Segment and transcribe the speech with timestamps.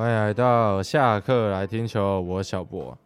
[0.00, 2.96] 欢迎来到下课来听球，我小博。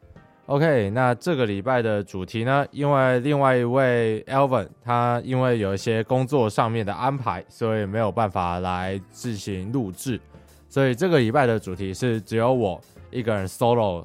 [0.46, 10.21] OK，那这个礼拜的主题呢，因为另外一位 Alvin 他因为有一些工作上面的安排，所以没有办法来自行录制，
[10.69, 12.80] 所以这个礼拜的主题是只有我
[13.11, 14.04] 一个人 solo。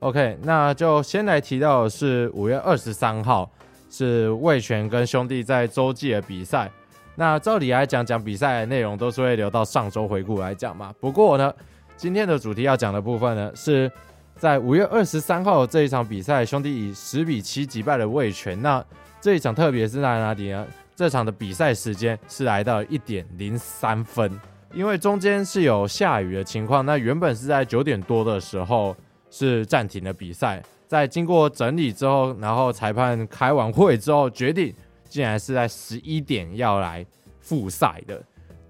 [0.00, 3.48] OK，那就先来提到的是五月二十三号
[3.88, 6.68] 是魏全跟兄弟在洲际的比赛。
[7.14, 10.92] 那照理来讲，讲比赛的内容都是会留到上周回顾来讲嘛。
[10.98, 11.54] 不过呢，
[11.96, 13.90] 今天的主题要讲的部分呢，是
[14.36, 18.60] 在五月二十三号这一场比赛，兄弟以十比七击败了魏全。
[18.60, 18.84] 那
[19.20, 20.66] 这一场特别是在哪里呢？
[20.96, 24.30] 这场的比赛时间是来到一点零三分，
[24.72, 26.84] 因为中间是有下雨的情况。
[26.84, 28.94] 那原本是在九点多的时候
[29.30, 34.74] 是暂停了比赛，在经过整理之后，然后裁判开完会之后决定。
[35.06, 37.06] 竟然是在十一点要来
[37.38, 38.20] 复赛的，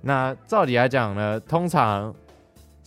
[0.02, 2.14] 那照理来讲呢，通常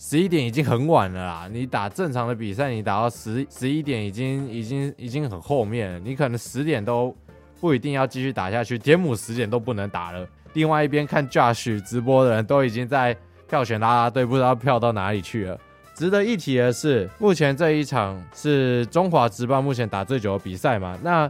[0.00, 1.48] 十一点已经很晚了啦。
[1.52, 5.98] 你打正常的比赛，你打到十十一点已经已经已经很后面了。
[5.98, 7.14] 你可能十点都
[7.60, 10.24] 不一定要继续打下去，天母十点都不能打了。
[10.52, 13.14] 另外一边看 Josh 直播的人都已经在
[13.48, 15.58] 票选啦啦队，不知道票到哪里去了。
[15.94, 20.96] 值得一提的是，目前这一场是中华职棒目前打最久的比赛嘛？
[21.02, 21.28] 那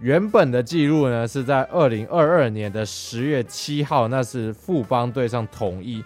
[0.00, 6.02] 原本的记录呢，是在二零二二年的十月七号，那是富邦对上统一，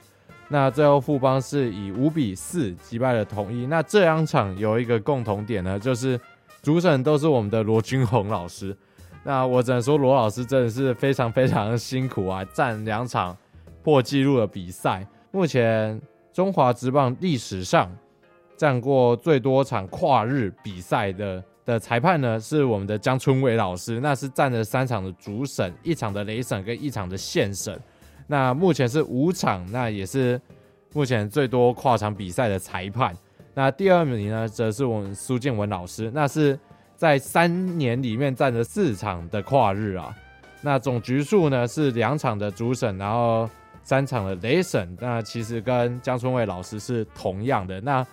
[0.53, 3.65] 那最后富邦是以五比四击败了统一。
[3.65, 6.21] 那这两场有一个共同点呢，就是
[6.61, 8.77] 主审都是我们的罗君宏老师。
[9.25, 13.35] 那我只能说罗老师真的是非常非常辛苦啊， 战两场
[13.83, 15.07] 破纪录的比赛。
[15.31, 15.99] 目前
[16.35, 17.91] 中华职棒历史上
[18.55, 21.43] 战过最多场跨日比赛的。
[21.65, 27.81] 的裁判呢，是我们的江春伟老师，那是占了三场的主审，一场的雷审跟一场的线审。
[28.27, 30.41] 那目前是五场，那也是
[30.95, 33.17] 目前最多跨场比赛的裁判。
[33.55, 36.59] 那第二名呢，则是我们苏建文老师，那是
[36.97, 40.15] 在三年里面占了四场的跨日啊。
[40.63, 43.49] 那总局数呢是两场的主审，然后
[43.83, 44.97] 三场的雷审。
[45.01, 47.81] 那其实跟江春伟老师是同样的。
[47.81, 48.07] 那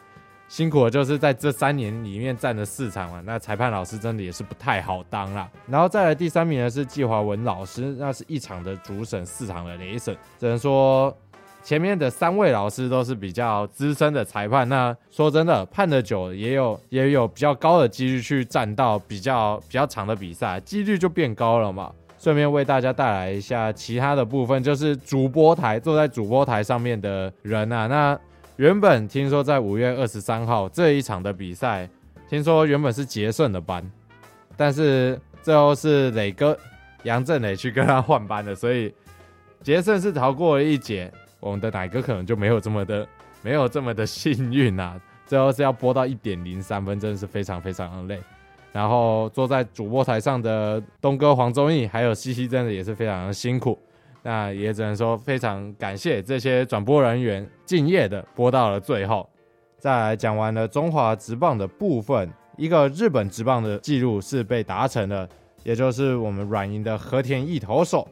[0.49, 5.47] 辛苦的就是在这三年里面占了四场嘛，那裁判老师真的也是不太好当啦。
[5.67, 10.17] 然后再来第三名呢是季华文老师，那是一场的主审，四场的雷审。
[10.39, 11.15] 只能说
[11.61, 14.67] 前面的三位老师都是比较资深的裁判。
[14.67, 21.91] 那说真的，判得久也有也有比较高的几率去占到比较比较长的比赛，几率就变高了嘛。
[22.17, 28.19] 顺便为大家带来一下其他的部分，就是主播台坐在主播台上面的人啊，那。
[28.59, 31.90] 原本听说在五月二十三号这一场的比赛，
[32.28, 33.90] 听说原本是杰顺的班，
[34.58, 36.58] 但是最后是磊哥
[37.03, 38.94] 杨振磊去跟他换班的，所以
[39.64, 41.09] 杰顺是逃过了一劫。
[41.40, 43.08] 我们的奶哥可能就没有这么的
[43.42, 48.22] 没有这么的幸运啊，最后是要播到一点零三分，真的是非常非常的累。
[48.74, 53.80] 然后坐在主播台上的东哥黄忠义还有西西，真的也是非常的辛苦。
[54.22, 59.28] 那也只能说非常感谢这些转播人员敬业的播到了最后。
[59.78, 65.28] 再来讲完了中华职棒的部分，一个日本职棒的记录是被达成了，
[65.63, 68.06] 也就是我们软银的和田一投手，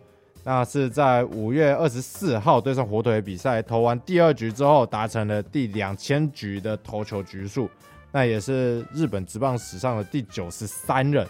[0.46, 7.70] 那是在五月二十四号对上火腿比赛投完第二局之后达成了第两千局的投球局数，
[8.14, 11.28] 那也是日本职棒史上的第九十三人。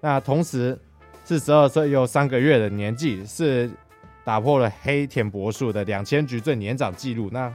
[0.00, 0.78] 那同时
[1.24, 3.68] 四十二岁又三个月的年纪是。
[4.24, 7.28] 打破了黑田博树的两千局最年长纪录。
[7.32, 7.52] 那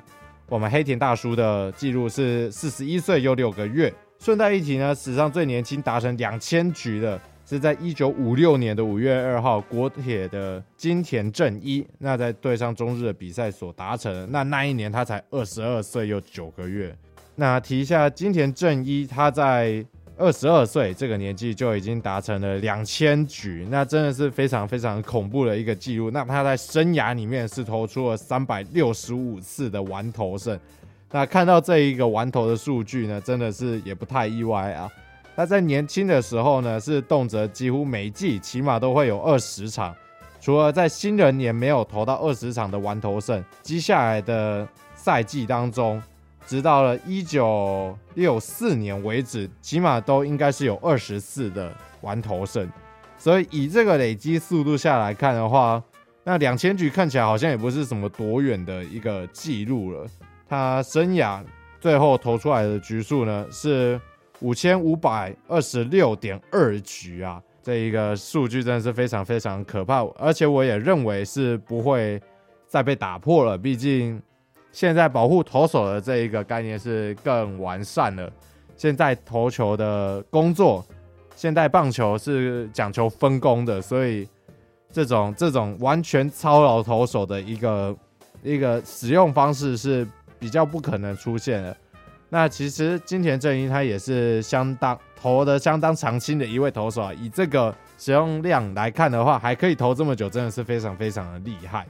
[0.48, 3.94] 我们黑田大叔的纪录是四十一岁又六个月。
[4.20, 14.30] 顺带一提呢，史上最年轻达成两千局的是在一九五六年的五月二号，国铁的金田正一，那在对上中日的比赛所达成。
[14.32, 16.96] 那那一年他才二十二岁又九个月。
[17.36, 19.86] 那提一下金田正一，他在。
[20.18, 26.10] 二十二岁这个年纪就已经达成了两千局，那真的是非常非常恐怖的一个记录。
[26.10, 30.58] 那他在生涯里面是投出了三百六十五次的完投胜。
[31.12, 34.90] 那看到这一个完投的数据呢，真的是也不太意外啊。
[35.36, 39.94] 那在年轻的时候呢，是动辄几乎每季起码都会有二十场，
[40.40, 44.66] 除了在新人年没有投到二十场的完投胜，接下来的
[44.96, 46.02] 赛季当中。
[46.46, 52.70] 直到了一九六四年为止，起码都应该是有二十四的完投胜，
[53.18, 55.82] 所以以这个累积速度下来看的话，
[56.24, 60.08] 那两千局看起来好像也不是什么多远的一个记录了。
[60.48, 61.44] 他生涯
[61.82, 64.00] 最后投出来的局数呢是
[64.42, 72.22] 五千五百二十六点二局啊，这一个数据真的是非常非常可怕，而且我也认为是不会
[72.68, 74.22] 再被打破了，毕竟。
[74.76, 78.30] 现在保护投手的这一个概念是更完善了。
[78.76, 80.86] 现在投球的工作，
[81.34, 84.28] 现代棒球是讲求分工的，所以
[84.92, 87.96] 这种这种完全操劳投手的一个
[88.44, 90.06] 一个使用方式是
[90.38, 91.78] 比较不可能出现的。
[92.28, 101.88] 那其实金田正一他也是相当投的相当长青的一位投手啊，以这个使用量来看的话，还可以投这么久，真的是非常非常的厉害。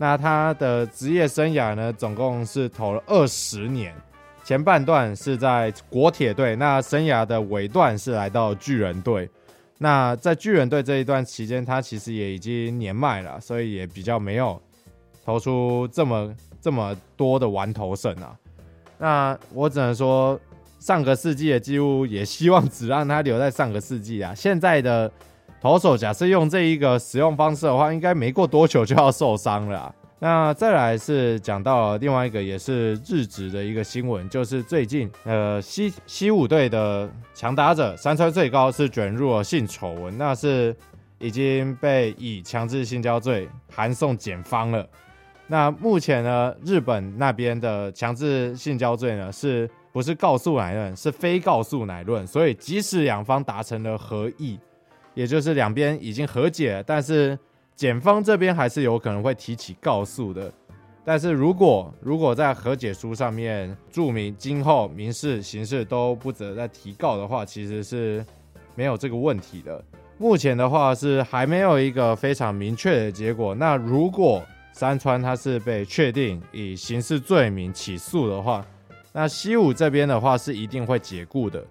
[0.00, 3.94] 那他的职业生涯呢，总共是投了二十年，
[4.42, 9.28] 前半段是在国铁队，那生涯的尾段是来到巨人队。
[9.76, 14.58] 那在巨人队这一段期间，他其实也已经年迈了，所以也比较没有
[15.22, 18.34] 投出这么这么多的完投胜啊。
[18.96, 20.40] 那我只能说，
[20.78, 24.34] 上个世纪的记录也希望只让他留在上个世纪啊。
[24.34, 25.12] 现在的。
[25.60, 29.94] 投手假设用这一个使用方式的话，应该没过多久就要受伤了。
[30.18, 40.74] 那再来是讲到另外一个也是日职的一个新闻，就是最近呃西西武队的强打者山川最高是卷入了性丑闻，那是
[41.18, 44.86] 已经被以强制性交罪函送检方了。
[45.46, 54.58] 那目前呢，日本那边的强制性交罪呢，是不是告诉乃论，是非告诉乃论，所以即使两方达成了合意。
[55.14, 57.38] 也就是两边已经和解，但是
[57.74, 60.52] 检方这边还是有可能会提起告诉的。
[61.04, 68.24] 但是如果如果在和解书上面注明今后民事、刑事都不得再提告的话，其实是
[68.74, 69.82] 没有这个问题的。
[70.18, 73.54] 目前的话是还没有一个非常明确的结果。
[73.54, 78.64] 那如果山川他是被确定以刑事罪名起诉的话，
[79.12, 81.64] 那西武这边的话是一定会解雇的。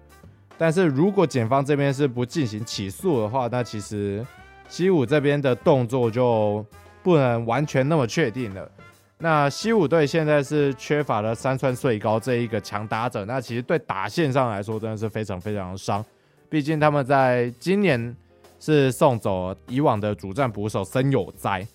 [0.60, 4.22] 但是如果检方这边是不进行起诉的话，那其实
[4.68, 6.62] 西武这边的动作就
[7.02, 8.70] 不能完全那么确定了。
[9.16, 16.04] 那西武队现在是缺乏了三川穗高这一个强打者，那其实对打线上来说真的是非常非常的伤。
[16.50, 18.14] 毕竟他们在今年
[18.58, 21.66] 是送走以往的主战捕手森友哉，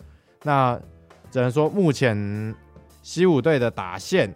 [0.44, 0.80] 那
[1.32, 2.54] 只能说目前
[3.02, 4.32] 西武队的打线。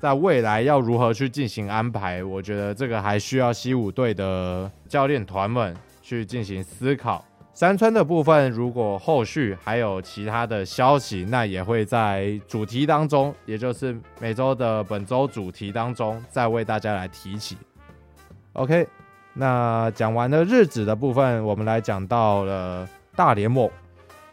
[0.00, 2.22] 在未来要如何去进行安排？
[2.22, 7.24] 我觉得这个还需要西武队的教练团们去进行思考。
[7.52, 17.58] 山川的部分，如果后续还有其他的消息，那也会在主题当中，也就是每周的本周主题当中，再为大家来提起。
[18.52, 18.86] OK，
[19.34, 23.68] 那讲完了日子的部分，我们来讲到了大联盟。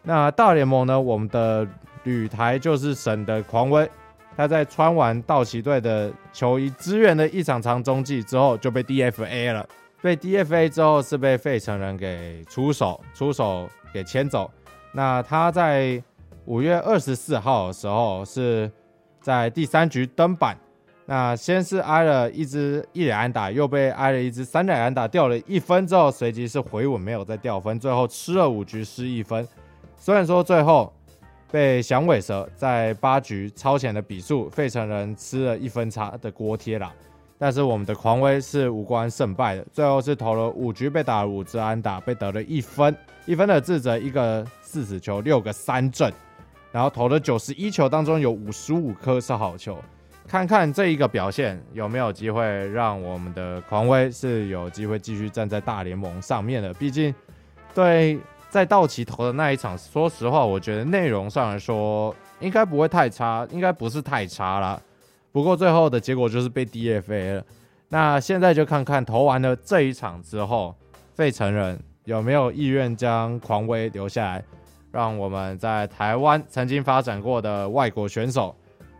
[0.03, 1.67] 那大联盟呢，我们的
[2.03, 3.89] 旅台就是神的狂威。
[4.37, 9.65] 他在穿完道奇队的球衣支援了一场长中继之后，就被 DFA 了。
[10.01, 14.51] 被 DFA 之后是被费城人给出手，出手给牵走。
[14.91, 16.03] 那他在
[16.45, 18.69] 五月二十四号的时候是
[19.21, 20.57] 在第三局登板，
[21.05, 29.47] 那先是挨了一支一垒安打，又被挨了一支三垒安打，掉了一分之后，随即是回稳，没有再掉分，最后吃了五局失一分。
[29.97, 30.91] 虽然说最后。
[31.55, 36.91] 被响尾蛇在八局超前的比数，费城人吃了一分差的锅贴啦。
[37.37, 42.93] 但是我们的狂威是无关胜败的，最后是投了五局被打了五支安打，被得了一分，
[43.25, 46.11] 一分的自责，一个四死球，六个三振，
[46.73, 49.77] 然后投了九十一球当中有五十五颗是好球。
[50.27, 57.15] 看看这一个表现有没有机会让我们的狂威是有机会继续站在大联盟上面的，毕竟
[57.73, 58.19] 对。
[58.55, 64.81] 在道奇投的那一场，说实话，我觉得内容上来说应该不会太差，应该不是太差啦。
[65.33, 67.43] 不过最后的结果就是被 DFA 了。
[67.89, 70.73] 那现在就看看投完了这一场之后，
[71.13, 74.43] 费城人有没有意愿将狂威留下来，
[74.89, 78.55] 让我们在台湾曾经发展过的外国选手，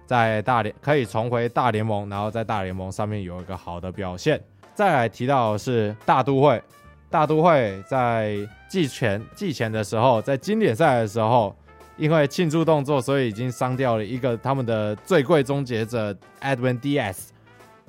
[0.06, 4.38] 在大联可以重回大联盟，然后在大联盟上面有一个好的表现。
[4.74, 6.62] 再来提到的是大都会。
[7.08, 8.36] 大都会在
[8.76, 11.56] 季前季前的时候，在经典赛的时候，
[11.96, 17.30] 因为庆祝动作，所以已经伤掉了一个他们的最贵终结者 Edwin Diaz。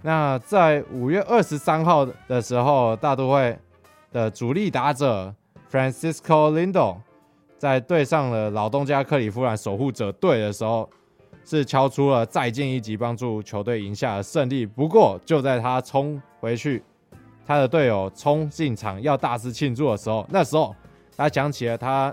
[0.02, 3.58] 那在五月二十三号的时候，大都会
[4.12, 5.34] 的主力打者
[5.68, 6.98] Francisco Lindor
[7.58, 10.88] 在对上了老东家克里夫兰守护者队的时候，
[11.44, 14.64] 是敲出了再见一击，帮助球队赢下了胜利。
[14.64, 16.80] 不过就在他冲回去。
[17.46, 20.74] 他的队友冲进场要大肆庆祝的时候，那时候
[21.16, 22.12] 他想起了他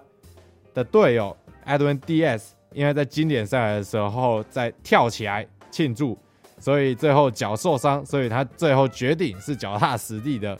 [0.74, 1.36] 的队友
[1.66, 6.18] Edwin Diaz，因为在经典赛的时候在跳起来庆祝，
[6.60, 10.58] 所以最后脚受伤，所以他最后决定是脚踏实地的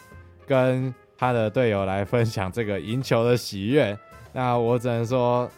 [0.48, 3.98] 跟他的队友来分享这个赢球的喜悦。
[4.34, 5.50] 那我只能说，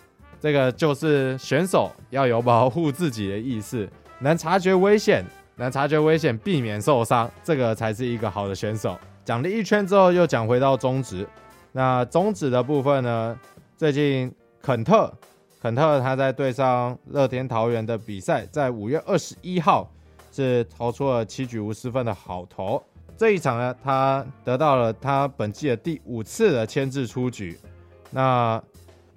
[0.41, 3.89] 这个就是选手要有保护自己的意识。
[4.19, 5.25] 能察觉危险，
[5.57, 8.97] 能察觉危险，避免受伤，这个才是一个好的选手。
[9.23, 11.27] 讲了一圈之后，又讲回到中职。
[11.71, 13.39] 那中职的部分呢？
[13.77, 15.11] 最近肯特，
[15.61, 19.91] 肯特他在对上乐天桃园的比赛，在五月二十一号
[20.31, 22.81] 是投出了七局无失分的好投。
[23.17, 27.57] 这一场呢，他得到了他本季的第五次的牵制出局。
[28.11, 28.61] 那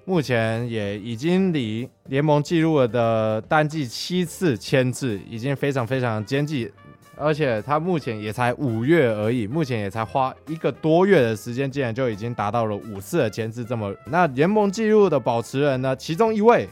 [0.09, 6.67] 目前也已经离联盟纪录的单季七次签字，已经非常非常接近。
[7.15, 13.62] 而且他目前也才五月而已，目前也才花一个多月的时间，竟然就已经达到了五次的签字。
[13.62, 15.95] 这么，那联盟纪录的保持人呢？
[15.95, 16.67] 其中一位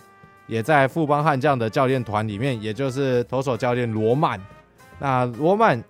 [0.46, 4.40] 也在富邦悍将的教练团里面，也就是投手教练罗曼。
[4.98, 5.84] 那罗曼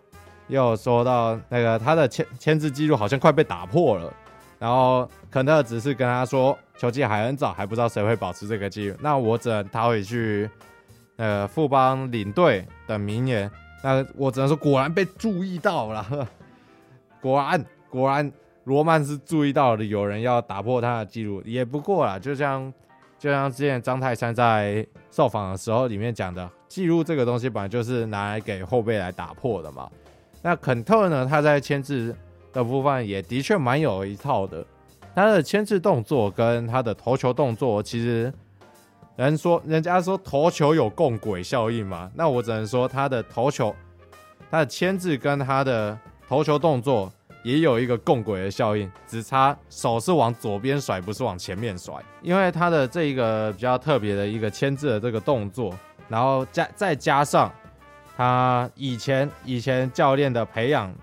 [0.49, 4.13] 又说到，那个他的签签字记录好像快被打破了。
[4.59, 8.97] 然后肯特只是跟他说，球季还很早，还不知道谁会保持这个记录。
[9.01, 10.49] 那我只能他回去，
[11.17, 13.51] 呃，富邦领队的名言。
[13.83, 16.29] 那我只能说，果然被注意到了。
[17.21, 18.33] 果然，果然，
[18.65, 22.73] 罗曼是注意到了有人要打破他的记录，也不过啦，就像
[23.19, 29.89] 就像之前张泰山在受访的时候里面讲的，记录这个东西本来就是拿来给后辈来打破的嘛。
[30.43, 32.15] 那肯特呢，他在签字
[32.57, 34.65] 的部分也的确蛮有一套的，
[35.15, 38.33] 他的牵制动作跟他的投球动作其实。
[39.17, 43.75] 人说，人家说投球有共轨效应嘛，那我只能说他的投球，
[44.51, 45.99] 他的牵制跟他的
[46.29, 47.11] 投球动作
[47.43, 51.95] 也有一个共轨的效应，只差手是往左边甩，不是往前面甩。
[52.21, 55.75] 因为他的这一个比较特别的一个牵制的这个动作，
[56.09, 57.51] 然后加再加上
[58.19, 60.95] 他以前以前教练的培养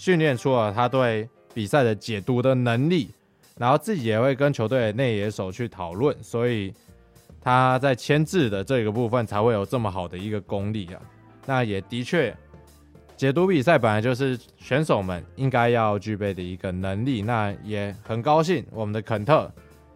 [0.00, 3.10] 训练出了他对比赛的解读的能力，
[3.58, 6.72] 然后自己也会跟球队内野手去讨论，所以。
[7.42, 11.00] 他在牵制的这个部分才会有这么好的一个功力啊，
[11.46, 12.36] 那也的确，
[13.16, 17.22] 解读比赛本来就是选手们应该要具备的一个能力。
[17.22, 19.50] 那也很高兴，我们的肯特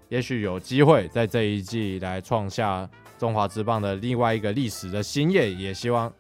[0.08, 6.10] 也许有机会在这一季来创下中华之棒的另外一个历史的新页，也希望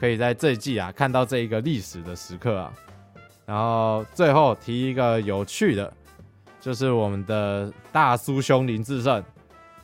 [0.00, 2.72] 可以在这一季啊看到这一个历史的时刻啊。
[3.46, 5.92] 然后最后提一个有趣的，
[6.60, 9.22] 就是我们的大叔兄林志胜。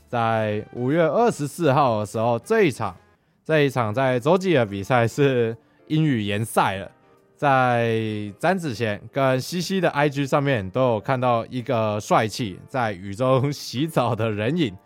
[0.08, 2.96] 在五月二十四号的时候，这一场
[3.44, 6.90] 这一场在洲际的比赛是英语联赛了。
[7.36, 7.98] 在
[8.38, 14.76] 詹子贤跟西西的 IG 上面都有看到一个帅气在雨中洗澡的人影，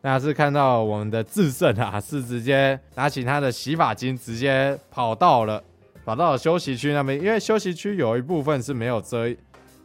[0.00, 5.60] 那是看到我们的智胜啊，是直接拿起他的洗发精，直接跑到了
[6.04, 9.34] 跑到休息区那边，因为休息区有一部分是没有遮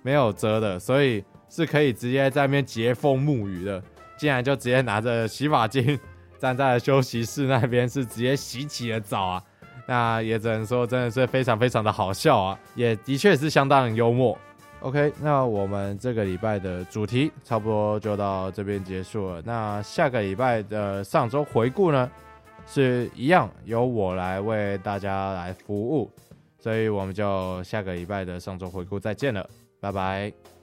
[0.02, 3.82] 没有遮的，所以是可以直接在那边接风沐雨的。
[4.18, 5.98] 竟然就直接拿着洗发精
[6.38, 9.44] 站在休息室那边，是直接洗起了澡啊！
[9.88, 14.38] 那也只能说真的是非常非常的好笑啊，也的确是相当幽默。
[14.82, 19.42] OK，那我们这个礼拜的主题差不多就到这边结束了。
[19.46, 22.12] 那下个礼拜的上周回顾呢，
[22.70, 26.10] 是一样由我来为大家来服务，
[26.60, 29.50] 所以我们就下个礼拜的上周回顾再见了，
[29.80, 30.59] 拜拜。